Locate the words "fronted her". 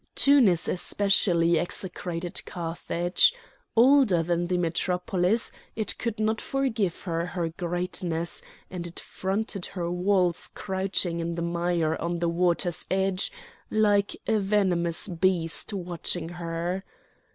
8.99-9.91